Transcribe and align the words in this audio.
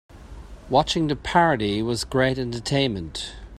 Watching 0.67 1.09
the 1.09 1.15
parody 1.15 1.83
was 1.83 2.05
great 2.05 2.39
entertainment. 2.39 3.33